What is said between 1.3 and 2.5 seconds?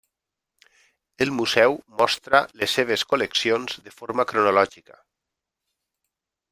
museu mostra